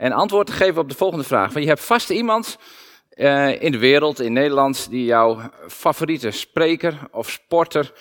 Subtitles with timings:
[0.00, 1.54] En antwoord te geven op de volgende vraag.
[1.54, 2.58] Je hebt vast iemand
[3.14, 7.92] uh, in de wereld, in Nederland, die jouw favoriete spreker of sporter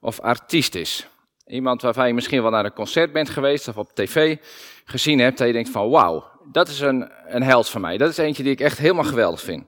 [0.00, 1.06] of artiest is.
[1.46, 4.36] Iemand waarvan je misschien wel naar een concert bent geweest of op tv
[4.84, 5.40] gezien hebt.
[5.40, 7.96] En je denkt van wauw, dat is een, een held van mij.
[7.96, 9.64] Dat is eentje die ik echt helemaal geweldig vind.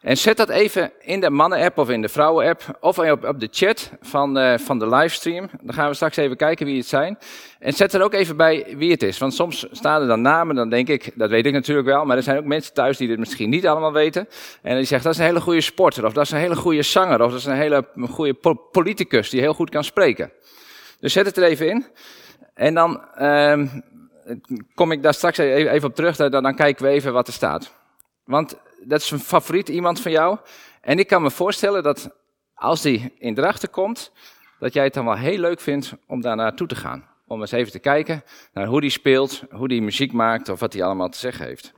[0.00, 3.48] En zet dat even in de mannen-app of in de vrouwen-app of op, op de
[3.50, 5.50] chat van, uh, van de livestream.
[5.62, 7.18] Dan gaan we straks even kijken wie het zijn.
[7.58, 9.18] En zet er ook even bij wie het is.
[9.18, 12.16] Want soms staan er dan namen, dan denk ik, dat weet ik natuurlijk wel, maar
[12.16, 14.28] er zijn ook mensen thuis die dit misschien niet allemaal weten.
[14.62, 16.82] En die zeggen, dat is een hele goede sporter, of dat is een hele goede
[16.82, 18.34] zanger, of dat is een hele goede
[18.72, 20.32] politicus die heel goed kan spreken.
[21.00, 21.86] Dus zet het er even in.
[22.54, 23.66] En dan uh,
[24.74, 27.32] kom ik daar straks e-, even op terug, dan, dan kijken we even wat er
[27.32, 27.77] staat.
[28.28, 30.38] Want dat is een favoriet iemand van jou.
[30.80, 32.10] En ik kan me voorstellen dat
[32.54, 34.12] als die in Drachten komt,
[34.58, 37.08] dat jij het dan wel heel leuk vindt om daar naartoe te gaan.
[37.26, 40.72] Om eens even te kijken naar hoe die speelt, hoe die muziek maakt of wat
[40.72, 41.72] hij allemaal te zeggen heeft.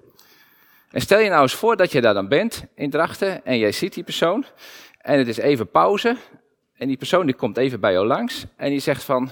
[0.91, 3.73] En stel je nou eens voor dat je daar dan bent in Drachten en jij
[3.73, 4.45] ziet die persoon.
[4.99, 6.17] En het is even pauze.
[6.75, 9.31] En die persoon die komt even bij jou langs en die zegt van...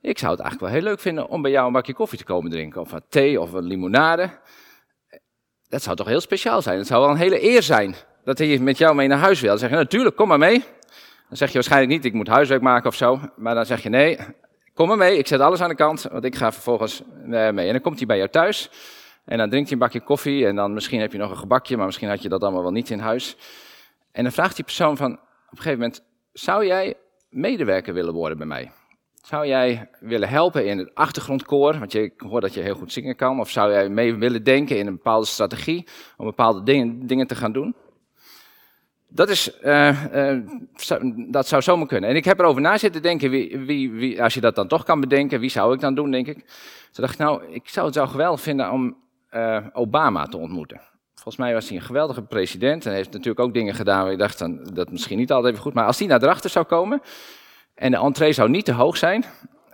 [0.00, 2.24] Ik zou het eigenlijk wel heel leuk vinden om bij jou een bakje koffie te
[2.24, 2.80] komen drinken.
[2.80, 4.30] Of wat thee of een limonade.
[5.68, 6.78] Dat zou toch heel speciaal zijn.
[6.78, 9.50] Het zou wel een hele eer zijn dat hij met jou mee naar huis wil.
[9.50, 10.64] Dan zeg je, natuurlijk, kom maar mee.
[11.28, 13.20] Dan zeg je waarschijnlijk niet, ik moet huiswerk maken of zo.
[13.36, 14.18] Maar dan zeg je, nee,
[14.74, 17.66] kom maar mee, ik zet alles aan de kant, want ik ga vervolgens eh, mee.
[17.66, 18.70] En dan komt hij bij jou thuis.
[19.24, 21.76] En dan drinkt hij een bakje koffie en dan misschien heb je nog een gebakje,
[21.76, 23.36] maar misschien had je dat allemaal wel niet in huis.
[24.12, 25.18] En dan vraagt die persoon van, op
[25.50, 26.02] een gegeven moment,
[26.32, 26.94] zou jij
[27.30, 28.70] medewerker willen worden bij mij?
[29.28, 33.16] Zou jij willen helpen in het achtergrondkoor, want je hoort dat je heel goed zingen
[33.16, 37.26] kan, of zou jij mee willen denken in een bepaalde strategie om bepaalde dingen, dingen
[37.26, 37.74] te gaan doen?
[39.08, 40.40] Dat, is, uh, uh,
[41.30, 42.10] dat zou zomaar kunnen.
[42.10, 45.00] En ik heb erover na zitten denken, wie, wie, als je dat dan toch kan
[45.00, 46.36] bedenken, wie zou ik dan doen, denk ik.
[46.92, 48.96] Toen dacht ik, nou, ik zou het zo geweldig vinden om
[49.30, 50.80] uh, Obama te ontmoeten.
[51.14, 54.18] Volgens mij was hij een geweldige president en heeft natuurlijk ook dingen gedaan waar ik
[54.18, 55.74] dacht, dan, dat misschien niet altijd even goed.
[55.74, 57.02] Maar als hij naar erachter zou komen,
[57.78, 59.24] en de entree zou niet te hoog zijn,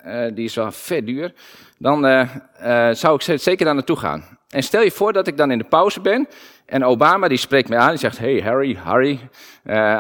[0.06, 1.32] uh, die is wel vet duur,
[1.78, 2.28] dan uh,
[2.62, 4.25] uh, zou ik zeker daar naartoe gaan.
[4.48, 6.28] En stel je voor dat ik dan in de pauze ben
[6.66, 9.20] en Obama die spreekt mij aan, die zegt, hey Harry, Harry,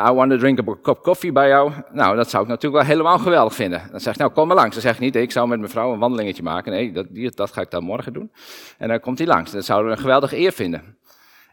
[0.08, 1.72] I want to drink a cup coffee bij jou.
[1.92, 3.82] Nou, dat zou ik natuurlijk wel helemaal geweldig vinden.
[3.90, 4.72] Dan zeg ik, nou kom maar langs.
[4.72, 6.72] Dan zeg ik niet, ik zou met mijn vrouw een wandelingetje maken.
[6.72, 8.32] Nee, dat, dat ga ik dan morgen doen.
[8.78, 9.50] En dan komt hij langs.
[9.50, 10.96] Dat zouden we een geweldige eer vinden.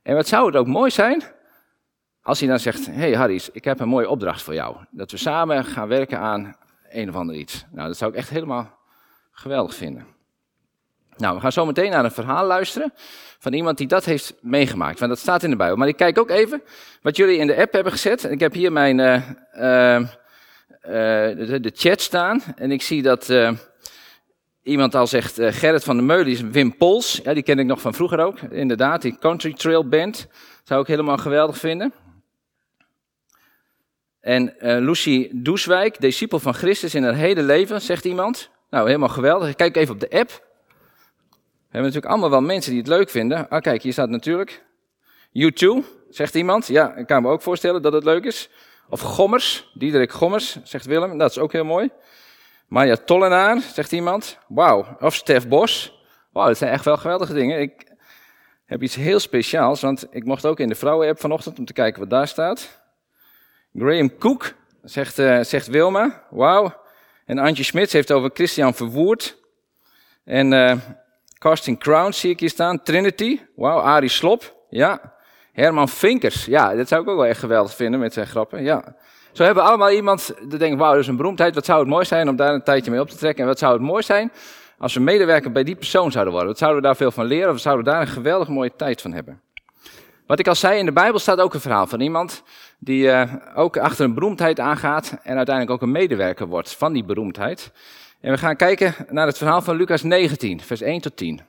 [0.03, 1.23] En wat zou het ook mooi zijn
[2.21, 4.75] als hij dan zegt, hey Harry, ik heb een mooie opdracht voor jou.
[4.91, 6.55] Dat we samen gaan werken aan
[6.89, 7.65] een of ander iets.
[7.71, 8.77] Nou, dat zou ik echt helemaal
[9.31, 10.05] geweldig vinden.
[11.17, 12.93] Nou, we gaan zo meteen naar een verhaal luisteren
[13.39, 14.99] van iemand die dat heeft meegemaakt.
[14.99, 15.77] Want dat staat in de Bijbel.
[15.77, 16.61] Maar ik kijk ook even
[17.01, 18.23] wat jullie in de app hebben gezet.
[18.23, 20.07] Ik heb hier mijn uh, uh,
[21.37, 22.41] de, de, chat staan.
[22.55, 23.33] En ik zie dat
[24.63, 27.19] iemand al zegt, Gerrit van der Meulen is Wim Pols.
[27.23, 28.39] Ja, die ken ik nog van vroeger ook.
[28.39, 30.27] Inderdaad, die Country Trail Band.
[30.63, 31.93] Zou ik helemaal geweldig vinden.
[34.21, 38.49] En uh, Lucie Doeswijk, discipel van Christus in haar hele leven, zegt iemand.
[38.69, 39.55] Nou, helemaal geweldig.
[39.55, 40.29] Kijk even op de app.
[40.29, 43.49] We hebben natuurlijk allemaal wel mensen die het leuk vinden.
[43.49, 44.63] Ah, kijk, hier staat natuurlijk.
[45.33, 45.67] U2,
[46.09, 46.67] zegt iemand.
[46.67, 48.49] Ja, ik kan me ook voorstellen dat het leuk is.
[48.89, 51.17] Of Gommers, Diederik Gommers, zegt Willem.
[51.17, 51.89] Dat is ook heel mooi.
[52.67, 54.37] Maya Tollenaar, zegt iemand.
[54.47, 54.97] Wauw.
[54.99, 56.03] Of Stef Bos.
[56.31, 57.59] Wauw, dat zijn echt wel geweldige dingen.
[57.59, 57.91] Ik
[58.65, 61.99] heb iets heel speciaals, want ik mocht ook in de vrouwen-app vanochtend om te kijken
[61.99, 62.80] wat daar staat.
[63.73, 66.23] Graham Cook, zegt, uh, zegt Wilma.
[66.29, 66.73] Wauw.
[67.25, 69.37] En Antje Smits heeft over Christian Verwoerd.
[70.23, 70.73] En uh,
[71.37, 72.83] Casting Crown zie ik hier staan.
[72.83, 73.39] Trinity.
[73.55, 73.79] Wauw.
[73.79, 74.55] Arie Slop.
[74.69, 75.13] Ja.
[75.51, 76.45] Herman Vinkers.
[76.45, 78.63] Ja, dat zou ik ook wel echt geweldig vinden met zijn grappen.
[78.63, 78.95] Ja.
[79.31, 81.55] Zo hebben we allemaal iemand die denkt, wauw, dat is een beroemdheid.
[81.55, 83.41] Wat zou het mooi zijn om daar een tijdje mee op te trekken.
[83.41, 84.31] En wat zou het mooi zijn
[84.77, 86.51] als we medewerker bij die persoon zouden worden.
[86.51, 87.53] Wat zouden we daar veel van leren?
[87.53, 89.41] Of zouden we daar een geweldig mooie tijd van hebben?
[90.27, 92.43] Wat ik al zei, in de Bijbel staat ook een verhaal van iemand
[92.83, 97.03] die uh, ook achter een beroemdheid aangaat en uiteindelijk ook een medewerker wordt van die
[97.03, 97.71] beroemdheid.
[98.19, 101.41] En we gaan kijken naar het verhaal van Lucas 19, vers 1 tot 10.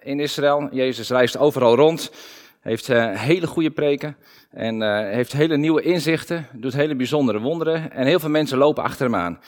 [0.00, 2.12] In Israël, Jezus reist overal rond,
[2.60, 4.16] heeft uh, hele goede preken
[4.50, 8.82] en uh, heeft hele nieuwe inzichten, doet hele bijzondere wonderen en heel veel mensen lopen
[8.82, 9.40] achter hem aan.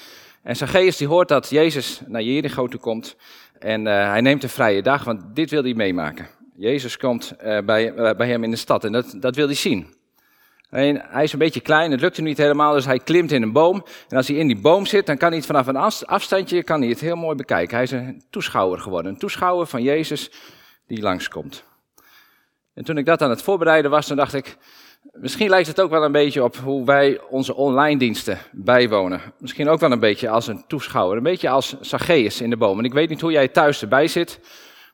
[0.43, 3.17] En Zacchaeus die hoort dat Jezus naar Jericho toe komt
[3.59, 6.36] en hij neemt een vrije dag, want dit wil hij meemaken.
[6.57, 9.55] Jezus komt uh, bij, uh, bij hem in de stad en dat, dat wil hij
[9.55, 9.95] zien.
[10.71, 13.43] En hij is een beetje klein, het lukt hem niet helemaal, dus hij klimt in
[13.43, 13.85] een boom.
[14.09, 16.81] En als hij in die boom zit, dan kan hij het vanaf een afstandje kan
[16.81, 17.75] hij het heel mooi bekijken.
[17.75, 20.31] Hij is een toeschouwer geworden, een toeschouwer van Jezus
[20.87, 21.65] die langskomt.
[22.75, 24.57] En toen ik dat aan het voorbereiden was, dan dacht ik,
[25.13, 29.21] Misschien lijkt het ook wel een beetje op hoe wij onze online diensten bijwonen.
[29.39, 31.17] Misschien ook wel een beetje als een toeschouwer.
[31.17, 32.79] Een beetje als Zacchaeus in de boom.
[32.79, 34.41] En ik weet niet hoe jij thuis erbij zit.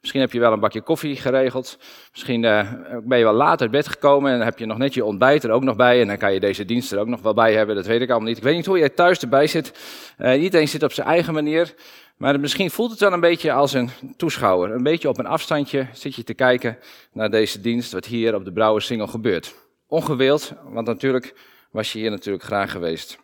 [0.02, 1.78] Misschien heb je wel een bakje koffie geregeld.
[2.12, 2.72] Misschien uh,
[3.02, 5.50] ben je wel laat uit bed gekomen en heb je nog net je ontbijt er
[5.50, 6.00] ook nog bij.
[6.00, 7.76] En dan kan je deze dienst er ook nog wel bij hebben.
[7.76, 8.36] Dat weet ik allemaal niet.
[8.36, 9.72] Ik weet niet hoe jij thuis erbij zit.
[10.18, 11.74] Uh, iedereen zit op zijn eigen manier.
[12.16, 14.70] Maar misschien voelt het wel een beetje als een toeschouwer.
[14.70, 16.78] Een beetje op een afstandje zit je te kijken
[17.12, 19.54] naar deze dienst, wat hier op de Brouwersingel gebeurt.
[19.86, 21.34] Ongewild, want natuurlijk
[21.70, 23.18] was je hier natuurlijk graag geweest.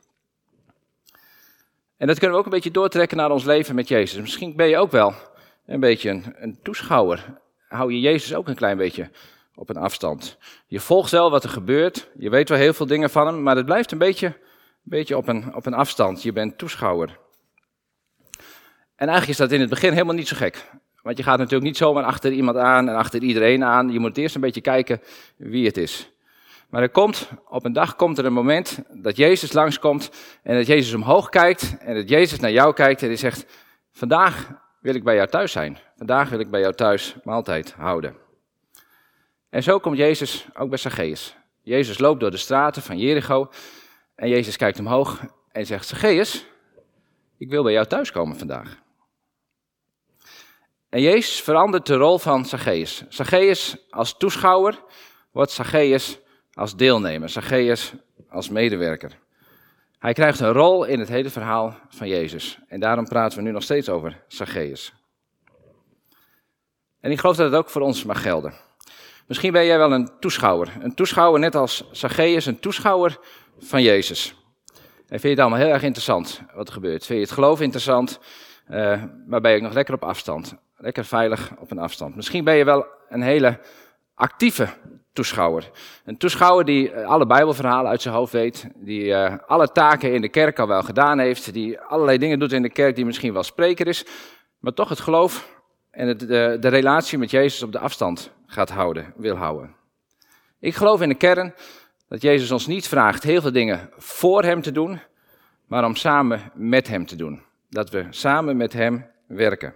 [1.97, 4.21] En dat kunnen we ook een beetje doortrekken naar ons leven met Jezus.
[4.21, 5.15] Misschien ben je ook wel
[5.69, 7.41] een beetje een, toeschouwer.
[7.69, 9.11] Hou je Jezus ook een klein beetje
[9.55, 10.39] op een afstand.
[10.67, 12.11] Je volgt wel wat er gebeurt.
[12.19, 14.35] Je weet wel heel veel dingen van hem, maar het blijft een beetje, een
[14.83, 16.23] beetje op, een, op een afstand.
[16.23, 17.19] Je bent toeschouwer.
[18.97, 20.71] En eigenlijk is dat in het begin helemaal niet zo gek.
[21.03, 23.93] Want je gaat natuurlijk niet zomaar achter iemand aan en achter iedereen aan.
[23.93, 25.01] Je moet eerst een beetje kijken
[25.37, 26.13] wie het is.
[26.69, 30.11] Maar er komt, op een dag komt er een moment dat Jezus langskomt
[30.43, 33.47] en dat Jezus omhoog kijkt en dat Jezus naar jou kijkt en hij zegt,
[33.93, 35.79] vandaag wil ik bij jou thuis zijn.
[35.97, 38.17] Vandaag wil ik bij jou thuis maaltijd houden.
[39.51, 41.37] En zo komt Jezus ook bij Zacchaeus.
[41.63, 43.51] Jezus loopt door de straten van Jericho
[44.15, 45.21] en Jezus kijkt omhoog
[45.53, 46.47] en zegt, Zacchaeus,
[47.37, 48.79] ik wil bij jou thuis komen vandaag.
[50.89, 53.05] En Jezus verandert de rol van Zacchaeus.
[53.09, 54.83] Zacchaeus als toeschouwer
[55.33, 56.19] wordt Zacchaeus
[56.53, 57.93] als deelnemer, Zacchaeus
[58.29, 59.19] als medewerker.
[59.99, 62.59] Hij krijgt een rol in het hele verhaal van Jezus.
[62.69, 64.95] En daarom praten we nu nog steeds over Zacchaeus.
[67.01, 68.55] En ik geloof dat het ook voor ons mag gelden.
[69.27, 70.73] Misschien ben jij wel een toeschouwer.
[70.81, 73.19] Een toeschouwer net als Zacchaeus, een toeschouwer
[73.59, 74.35] van Jezus.
[74.99, 77.07] En vind je het allemaal heel erg interessant wat er gebeurt?
[77.07, 78.21] Vind je het geloof interessant,
[78.71, 80.55] uh, maar ben je ook nog lekker op afstand?
[80.77, 82.17] Lekker veilig op een afstand.
[82.17, 83.61] Misschien ben je wel een hele
[84.15, 84.69] actieve
[85.19, 85.71] toeschouwer.
[86.05, 90.21] Een toeschouwer die eh, alle Bijbelverhalen uit zijn hoofd weet, die uh, alle taken in
[90.21, 93.33] de kerk al wel gedaan heeft, die allerlei dingen doet in de kerk die misschien
[93.33, 94.05] wel spreker is,
[94.59, 95.57] maar toch het geloof
[95.91, 99.75] en het, de, de relatie met Jezus op de afstand gaat houden, wil houden.
[100.61, 101.55] Ik geloof in de kern
[102.09, 105.01] dat Jezus ons niet vraagt heel veel dingen voor Hem te doen,
[105.67, 107.43] maar om samen met Hem te doen.
[107.71, 109.75] Dat we samen met Hem werken.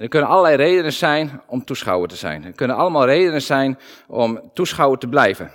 [0.00, 2.44] Er kunnen allerlei redenen zijn om toeschouwer te zijn.
[2.44, 5.50] Er kunnen allemaal redenen zijn om toeschouwer te blijven.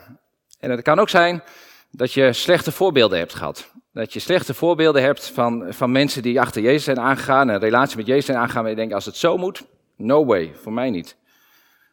[0.60, 1.44] En het kan ook zijn
[1.92, 3.72] dat je slechte voorbeelden hebt gehad.
[3.94, 7.98] Dat je slechte voorbeelden hebt van, van mensen die achter Jezus zijn aangegaan, een relatie
[7.98, 9.66] met Jezus zijn aangegaan, en je denkt, als het zo moet,
[9.96, 11.08] no way, voor mij niet.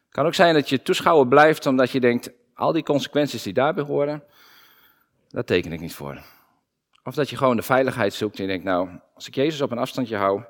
[0.04, 3.52] Het kan ook zijn dat je toeschouwer blijft omdat je denkt, al die consequenties die
[3.52, 4.22] daarbij horen,
[5.28, 6.22] daar teken ik niet voor.
[7.04, 9.70] Of dat je gewoon de veiligheid zoekt en je denkt, nou, als ik Jezus op
[9.70, 10.42] een afstandje hou,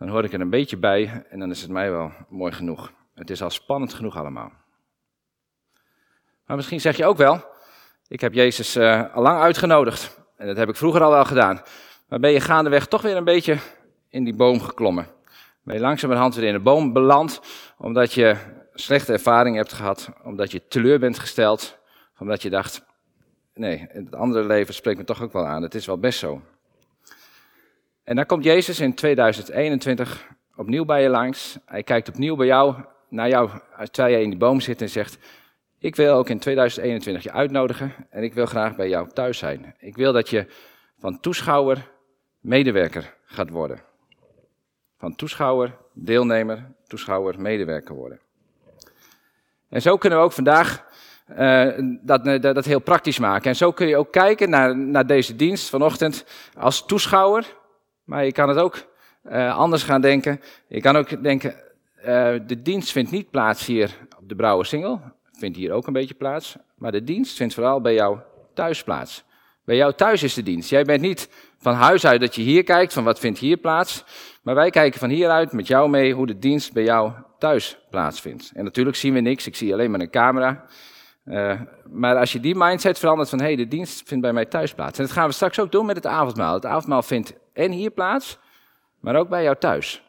[0.00, 2.92] dan hoor ik er een beetje bij en dan is het mij wel mooi genoeg.
[3.14, 4.52] Het is al spannend genoeg allemaal.
[6.46, 7.44] Maar misschien zeg je ook wel,
[8.08, 11.62] ik heb Jezus uh, al lang uitgenodigd en dat heb ik vroeger al wel gedaan.
[12.08, 13.58] Maar ben je gaandeweg toch weer een beetje
[14.08, 15.06] in die boom geklommen?
[15.62, 17.40] Ben je langzamerhand weer in de boom beland,
[17.78, 18.36] omdat je
[18.74, 21.78] slechte ervaring hebt gehad, omdat je teleur bent gesteld,
[22.18, 22.84] omdat je dacht,
[23.54, 26.42] nee, het andere leven spreekt me toch ook wel aan, het is wel best zo.
[28.10, 30.26] En dan komt Jezus in 2021
[30.56, 31.58] opnieuw bij je langs.
[31.64, 32.74] Hij kijkt opnieuw bij jou,
[33.08, 33.50] naar jou,
[33.90, 35.18] terwijl jij in die boom zit en zegt,
[35.78, 39.74] ik wil ook in 2021 je uitnodigen en ik wil graag bij jou thuis zijn.
[39.78, 40.46] Ik wil dat je
[40.98, 41.90] van toeschouwer
[42.40, 43.80] medewerker gaat worden.
[44.98, 48.20] Van toeschouwer, deelnemer, toeschouwer, medewerker worden.
[49.68, 50.84] En zo kunnen we ook vandaag
[51.38, 53.50] uh, dat, dat, dat, heel praktisch maken.
[53.50, 56.24] En zo kun je ook kijken naar, naar deze dienst vanochtend
[56.56, 57.58] als toeschouwer.
[58.10, 58.82] Maar je kan het ook
[59.30, 60.40] uh, anders gaan denken.
[60.66, 61.54] Je kan ook denken,
[61.98, 62.04] uh,
[62.46, 65.00] de dienst vindt niet plaats hier op de Brouwersingel.
[65.32, 66.56] Vindt hier ook een beetje plaats.
[66.76, 68.18] Maar de dienst vindt vooral bij jou
[68.54, 69.24] thuis plaats.
[69.64, 70.70] Bij jou thuis is de dienst.
[70.70, 74.04] Jij bent niet van huis uit dat je hier kijkt, van wat vindt hier plaats.
[74.42, 78.50] Maar wij kijken van hieruit met jou mee hoe de dienst bij jou thuis plaatsvindt.
[78.54, 80.64] En natuurlijk zien we niks, ik zie alleen maar een camera.
[81.24, 84.46] Uh, maar als je die mindset verandert van, hé, hey, de dienst vindt bij mij
[84.46, 84.98] thuis plaats.
[84.98, 86.54] En dat gaan we straks ook doen met het avondmaal.
[86.54, 88.38] Het avondmaal vindt en hier plaats,
[89.00, 90.02] maar ook bij jou thuis.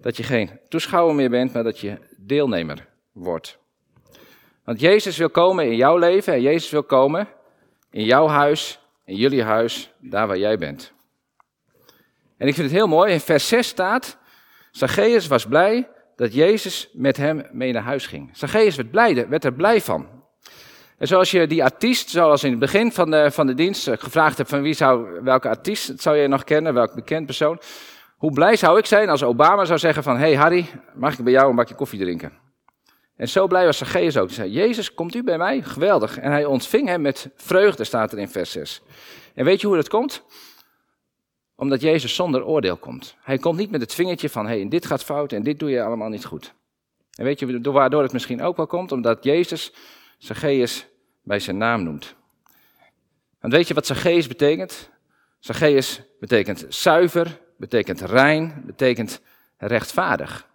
[0.00, 3.58] Dat je geen toeschouwer meer bent, maar dat je deelnemer wordt.
[4.64, 7.28] Want Jezus wil komen in jouw leven en Jezus wil komen
[7.90, 10.92] in jouw huis, in jullie huis, daar waar jij bent.
[12.36, 14.18] En ik vind het heel mooi, in vers 6 staat,
[14.70, 18.30] Zacchaeus was blij dat Jezus met hem mee naar huis ging.
[18.32, 20.23] Zacchaeus werd, blij, werd er blij van.
[20.98, 23.98] En zoals je die artiest, zoals in het begin van de, van de dienst eh,
[23.98, 27.60] gevraagd hebt van wie zou, welke artiest zou je nog kennen, welk bekend persoon.
[28.16, 31.32] Hoe blij zou ik zijn als Obama zou zeggen van, hey Harry, mag ik bij
[31.32, 32.32] jou een bakje koffie drinken?
[33.16, 34.26] En zo blij was Zacchaeus ook.
[34.26, 35.62] Hij zei, Jezus, komt u bij mij?
[35.62, 36.18] Geweldig.
[36.18, 38.82] En hij ontving hem met vreugde, staat er in vers 6.
[39.34, 40.22] En weet je hoe dat komt?
[41.56, 43.16] Omdat Jezus zonder oordeel komt.
[43.22, 45.70] Hij komt niet met het vingertje van, hé, hey, dit gaat fout en dit doe
[45.70, 46.54] je allemaal niet goed.
[47.16, 48.92] En weet je waardoor het misschien ook wel komt?
[48.92, 49.72] Omdat Jezus
[50.24, 50.86] Zacchaeus
[51.22, 52.14] bij zijn naam noemt.
[53.40, 54.90] Want weet je wat Zacchaeus betekent?
[55.38, 59.20] Zacchaeus betekent zuiver, betekent rein, betekent
[59.56, 60.48] rechtvaardig.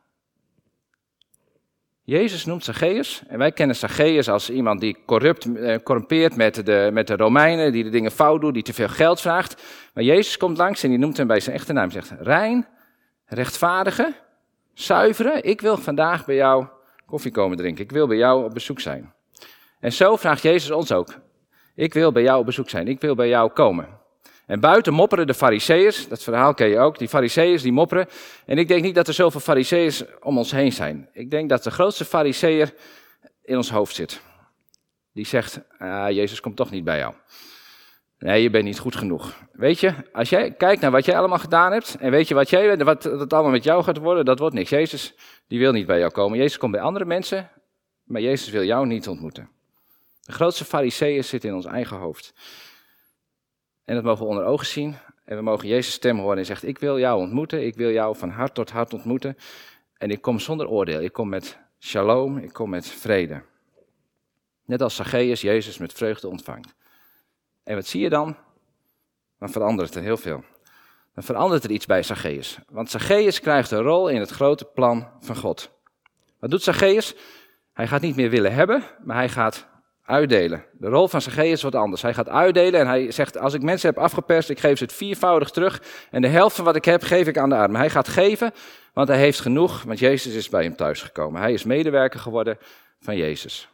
[2.04, 6.90] Jezus noemt Zacchaeus, en wij kennen Zacchaeus als iemand die corrupt, eh, corrumpeert met de,
[6.94, 9.64] met de Romeinen, die de dingen fout doet, die te veel geld vraagt.
[9.94, 11.92] Maar Jezus komt langs en die noemt hem bij zijn echte naam.
[11.92, 12.68] Zegt, rein,
[13.26, 14.14] rechtvaardige,
[14.74, 16.68] zuivere, ik wil vandaag bij jou
[17.06, 17.84] koffie komen drinken.
[17.84, 19.18] Ik wil bij jou op bezoek zijn.
[19.80, 21.16] En zo vraagt Jezus ons ook.
[21.76, 22.88] Ik wil bij jou op bezoek zijn.
[22.88, 23.88] Ik wil bij jou komen.
[24.46, 28.08] En buiten mopperen de fariseeërs, dat verhaal ken je ook, die fariseeërs die mopperen.
[28.46, 31.10] En ik denk niet dat er zoveel fariseeërs om ons heen zijn.
[31.14, 32.74] Ik denk dat de grootste fariseer
[33.44, 34.22] in ons hoofd zit.
[35.14, 37.14] Die zegt, ah, Jezus komt toch niet bij jou.
[38.20, 39.34] Nee, je bent niet goed genoeg.
[39.52, 42.50] Weet je, als jij kijkt naar wat jij allemaal gedaan hebt en weet je wat,
[42.50, 44.70] jij, wat het allemaal met jou gaat worden, dat wordt niks.
[44.70, 45.16] Jezus,
[45.48, 46.38] die wil niet bij jou komen.
[46.38, 47.50] Jezus komt bij andere mensen,
[48.04, 49.50] maar Jezus wil jou niet ontmoeten.
[50.30, 52.34] De grootste fariseeën zitten in ons eigen hoofd.
[53.86, 54.96] En dat mogen we onder ogen zien.
[55.26, 58.16] En we mogen Jezus stem horen en zegt, ik wil jou ontmoeten, ik wil jou
[58.16, 59.38] van hart tot hart ontmoeten.
[59.98, 63.42] En ik kom zonder oordeel, ik kom met shalom, ik kom met vrede.
[64.66, 66.76] Net als Zacchaeus Jezus met vreugde ontvangt.
[67.64, 68.36] En wat zie je dan?
[69.40, 70.44] Dan verandert er heel veel.
[71.14, 72.60] Dan verandert er iets bij Zacchaeus.
[72.68, 75.72] Want Zacchaeus krijgt een rol in het grote plan van God.
[76.40, 77.16] Wat doet Zacchaeus?
[77.74, 79.68] Hij gaat niet meer willen hebben, maar hij gaat
[80.10, 80.66] uitdelen.
[80.72, 82.02] De rol van Zacchaeus wordt anders.
[82.02, 84.94] Hij gaat uitdelen en hij zegt, als ik mensen heb afgeperst, ik geef ze het
[84.94, 85.82] viervoudig terug.
[86.12, 87.80] En de helft van wat ik heb, geef ik aan de armen.
[87.80, 88.52] Hij gaat geven,
[88.94, 91.42] want hij heeft genoeg, want Jezus is bij hem thuisgekomen.
[91.42, 92.58] Hij is medewerker geworden
[93.00, 93.70] van Jezus.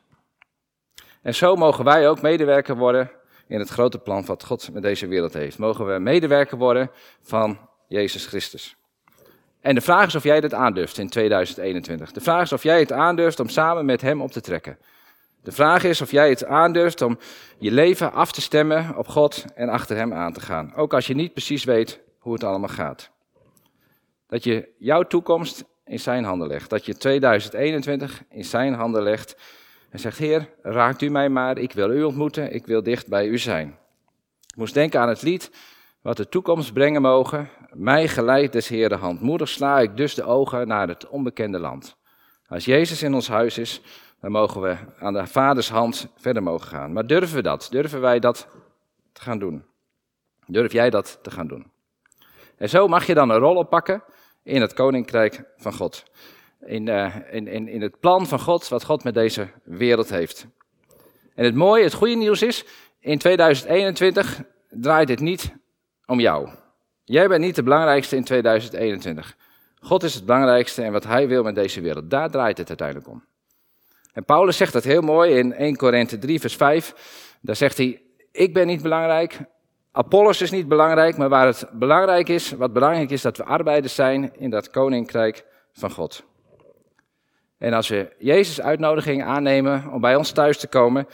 [1.22, 3.12] En zo mogen wij ook medewerker worden
[3.48, 5.58] in het grote plan wat God met deze wereld heeft.
[5.58, 8.75] Mogen we medewerker worden van Jezus Christus.
[9.62, 12.12] En de vraag is of jij dit aandurft in 2021.
[12.12, 14.77] De vraag is of jij het aandurft om samen met Hem op te trekken.
[15.46, 17.18] De vraag is of jij het aandurft om
[17.58, 20.75] je leven af te stemmen op God en achter Hem aan te gaan.
[20.75, 23.10] Ook als je niet precies weet hoe het allemaal gaat.
[24.28, 26.70] Dat je jouw toekomst in Zijn handen legt.
[26.70, 29.38] Dat je 2021 in Zijn handen legt.
[29.90, 33.28] En zegt, Heer, raakt u mij maar, ik wil u ontmoeten, ik wil dicht bij
[33.28, 33.68] u zijn.
[34.48, 35.52] Ik moest denken aan het lied,
[36.02, 37.50] wat de toekomst brengen mogen.
[37.74, 39.22] Mij geleidt des Heer hand.
[39.22, 41.96] Moedig sla ik dus de ogen naar het onbekende land.
[42.48, 43.82] Als Jezus in ons huis is,
[44.25, 46.94] dan mogen we aan de vaders hand verder mogen gaan.
[46.94, 47.67] Maar durven we dat?
[47.72, 48.48] Durven wij dat
[49.12, 49.65] te gaan doen?
[50.46, 51.72] Durf jij dat te gaan doen?
[52.58, 54.03] En zo mag je dan een rol oppakken
[54.44, 56.03] in het koninkrijk van God.
[56.60, 60.48] In, uh, in, in, in het plan van God, wat God met deze wereld heeft.
[61.36, 62.65] En het mooie, het goede nieuws is,
[63.00, 65.55] in 2021 draait dit niet
[66.05, 66.50] om jou.
[67.03, 69.36] Jij bent niet de belangrijkste in 2021.
[69.79, 72.10] God is het belangrijkste en wat Hij wil met deze wereld.
[72.10, 73.24] Daar draait het uiteindelijk om.
[74.15, 76.93] En Paulus zegt dat heel mooi in 1 Korinthe 3, vers 5.
[77.41, 79.39] Daar zegt hij: Ik ben niet belangrijk.
[79.91, 83.95] Apollos is niet belangrijk, maar waar het belangrijk is, wat belangrijk is, dat we arbeiders
[83.95, 86.24] zijn in dat koninkrijk van God.
[87.57, 91.07] En als we Jezus' uitnodiging aannemen om bij ons thuis te komen,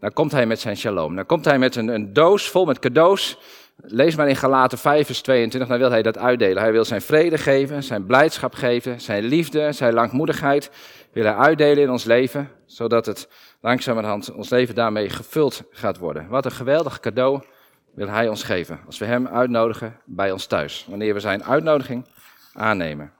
[0.00, 1.16] dan komt hij met zijn shalom.
[1.16, 3.38] Dan komt hij met een, een doos vol met cadeaus.
[3.76, 6.62] Lees maar in Galaten 5, vers 22, dan wil hij dat uitdelen.
[6.62, 10.70] Hij wil zijn vrede geven, zijn blijdschap geven, zijn liefde, zijn langmoedigheid
[11.12, 13.28] wil hij uitdelen in ons leven, zodat het
[13.60, 16.28] langzamerhand ons leven daarmee gevuld gaat worden.
[16.28, 17.42] Wat een geweldig cadeau
[17.94, 22.06] wil hij ons geven, als we hem uitnodigen bij ons thuis, wanneer we zijn uitnodiging
[22.52, 23.12] aannemen.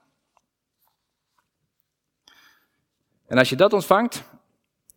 [3.26, 4.22] En als je dat ontvangt,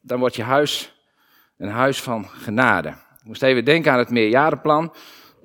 [0.01, 0.93] dan wordt je huis
[1.57, 2.89] een huis van genade.
[2.89, 4.93] Ik moest even denken aan het meerjarenplan.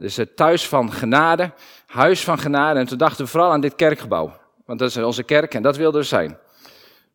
[0.01, 1.53] Dus het thuis van genade,
[1.87, 2.79] huis van genade.
[2.79, 4.33] En toen dachten we vooral aan dit kerkgebouw.
[4.65, 6.39] Want dat is onze kerk en dat wilden we zijn.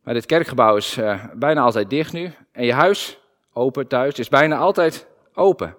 [0.02, 2.32] Maar dit kerkgebouw is uh, bijna altijd dicht nu.
[2.52, 3.18] En je huis,
[3.52, 5.76] open thuis, is bijna altijd open.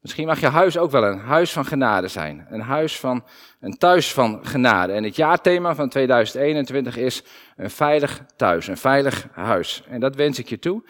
[0.00, 2.46] Misschien mag je huis ook wel een huis van genade zijn.
[2.50, 3.24] Een huis van,
[3.60, 4.92] een thuis van genade.
[4.92, 7.22] En het jaarthema van 2021 is
[7.56, 9.84] een veilig thuis, een veilig huis.
[9.88, 10.84] En dat wens ik je toe.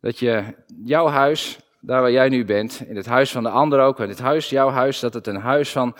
[0.00, 0.44] Dat je
[0.84, 4.08] jouw huis, daar waar jij nu bent, in het huis van de ander ook, in
[4.08, 5.96] het huis, jouw huis, dat het een huis van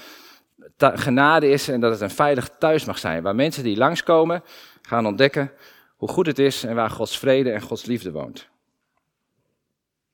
[0.79, 3.23] genade is en dat het een veilig thuis mag zijn.
[3.23, 4.43] Waar mensen die langskomen
[4.83, 5.53] gaan ontdekken
[5.97, 8.51] hoe goed het is en waar Gods vrede en Gods liefde woont.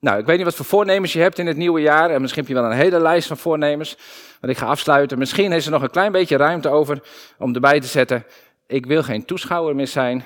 [0.01, 2.11] Nou, ik weet niet wat voor voornemens je hebt in het nieuwe jaar.
[2.11, 3.97] En misschien heb je wel een hele lijst van voornemens.
[4.41, 5.19] Want ik ga afsluiten.
[5.19, 7.03] Misschien is er nog een klein beetje ruimte over
[7.39, 8.25] om erbij te zetten.
[8.67, 10.25] Ik wil geen toeschouwer meer zijn,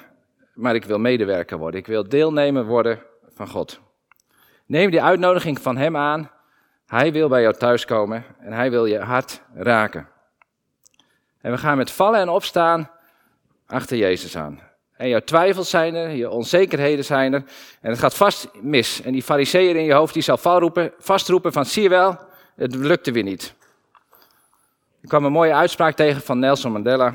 [0.55, 1.81] maar ik wil medewerker worden.
[1.81, 3.03] Ik wil deelnemer worden
[3.35, 3.81] van God.
[4.73, 6.31] Neem die uitnodiging van Hem aan.
[6.87, 10.09] Hij wil bij jou thuiskomen en Hij wil je hart raken.
[11.41, 12.91] En we gaan met vallen en opstaan
[13.67, 14.61] achter Jezus aan.
[14.97, 17.45] En jouw twijfels zijn er, je onzekerheden zijn er.
[17.81, 19.03] En het gaat vast mis.
[19.03, 20.39] En die fariseer in je hoofd, die zal
[20.99, 22.19] vastroepen van, zie je wel,
[22.57, 23.55] het lukte weer niet.
[25.01, 27.15] Ik kwam een mooie uitspraak tegen van Nelson Mandela.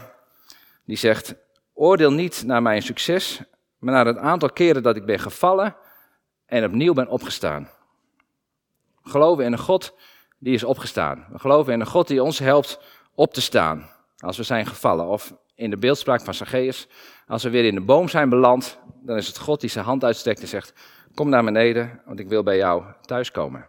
[0.86, 1.36] Die zegt,
[1.74, 3.42] oordeel niet naar mijn succes,
[3.78, 5.76] maar naar het aantal keren dat ik ben gevallen
[6.48, 7.70] en opnieuw ben opgestaan.
[9.04, 9.94] We geloven in een God
[10.38, 11.26] die is opgestaan.
[11.32, 12.80] We geloven in een God die ons helpt
[13.16, 15.08] op te staan als we zijn gevallen.
[15.08, 16.88] Of in de beeldspraak van Zacchaeus,
[17.28, 20.04] als we weer in de boom zijn beland, dan is het God die zijn hand
[20.04, 20.74] uitstrekt en zegt,
[21.14, 23.68] kom naar beneden, want ik wil bij jou thuiskomen.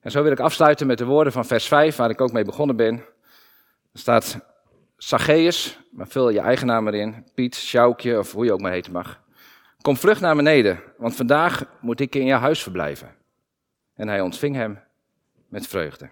[0.00, 2.44] En zo wil ik afsluiten met de woorden van vers 5, waar ik ook mee
[2.44, 2.94] begonnen ben.
[3.92, 4.38] Er staat
[4.96, 8.92] Zacchaeus, maar vul je eigen naam erin, Piet, Sjoukje of hoe je ook maar heten
[8.92, 9.21] mag.
[9.82, 13.14] Kom vlug naar beneden, want vandaag moet ik in jouw huis verblijven.
[13.94, 14.80] En hij ontving hem
[15.48, 16.04] met vreugde.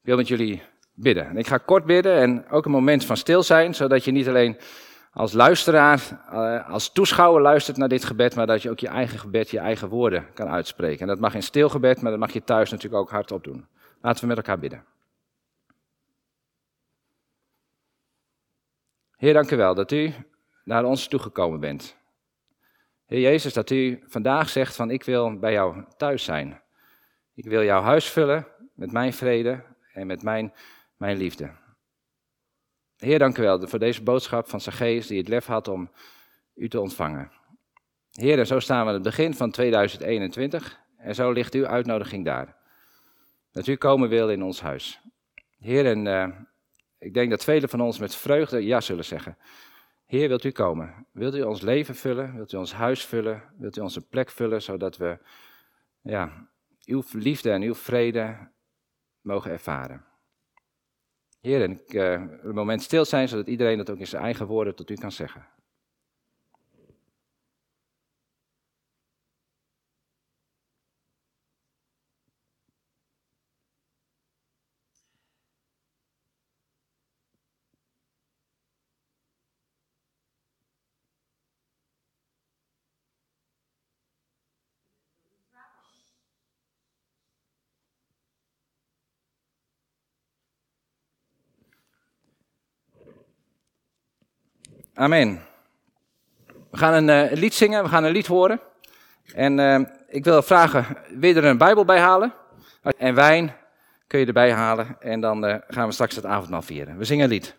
[0.00, 0.62] Ik wil met jullie
[0.94, 1.26] bidden.
[1.26, 4.28] En ik ga kort bidden en ook een moment van stil zijn, zodat je niet
[4.28, 4.56] alleen
[5.12, 9.18] als luisteraar, eh, als toeschouwer luistert naar dit gebed, maar dat je ook je eigen
[9.18, 11.00] gebed, je eigen woorden kan uitspreken.
[11.00, 13.66] En dat mag in stil gebed, maar dat mag je thuis natuurlijk ook hardop doen.
[14.00, 14.84] Laten we met elkaar bidden.
[19.16, 20.14] Heer, dank u wel dat u
[20.68, 21.96] naar ons toegekomen bent.
[23.06, 26.62] Heer Jezus, dat u vandaag zegt van ik wil bij jou thuis zijn.
[27.34, 30.52] Ik wil jouw huis vullen met mijn vrede en met mijn,
[30.96, 31.50] mijn liefde.
[32.96, 35.90] Heer, dank u wel voor deze boodschap van Zacchaeus die het lef had om
[36.54, 37.30] u te ontvangen.
[38.12, 42.56] Heer, zo staan we aan het begin van 2021 en zo ligt uw uitnodiging daar.
[43.52, 45.00] Dat u komen wil in ons huis.
[45.58, 46.28] Heer, en uh,
[46.98, 49.38] ik denk dat velen van ons met vreugde ja zullen zeggen.
[50.08, 51.06] Heer, wilt u komen?
[51.12, 52.34] Wilt u ons leven vullen?
[52.34, 53.42] Wilt u ons huis vullen?
[53.58, 55.18] Wilt u onze plek vullen, zodat we
[56.00, 56.48] ja,
[56.84, 58.50] uw liefde en uw vrede
[59.20, 60.04] mogen ervaren?
[61.40, 62.12] Heer, en ik uh,
[62.42, 65.12] een moment stil zijn, zodat iedereen dat ook in zijn eigen woorden tot u kan
[65.12, 65.46] zeggen.
[94.98, 95.40] Amen.
[96.70, 98.60] We gaan een uh, lied zingen, we gaan een lied horen.
[99.34, 102.34] En uh, ik wil vragen, wil je er een Bijbel bij halen?
[102.96, 103.54] En wijn
[104.06, 104.96] kun je erbij halen.
[105.00, 106.98] En dan uh, gaan we straks het avondmaal vieren.
[106.98, 107.56] We zingen een lied.